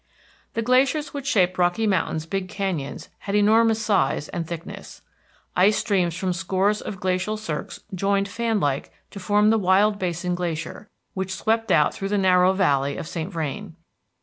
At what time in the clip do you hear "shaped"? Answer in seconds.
1.27-1.59